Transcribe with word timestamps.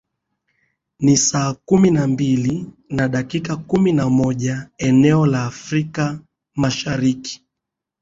ni 0.99 1.17
saa 1.17 1.53
kumi 1.53 1.91
na 1.91 2.07
mbili 2.07 2.65
na 2.89 3.07
dakika 3.07 3.55
kumi 3.57 3.91
na 3.91 4.09
moja 4.09 4.69
eneo 4.77 5.25
la 5.25 5.45
afrika 5.45 6.19
mashariki 6.55 7.43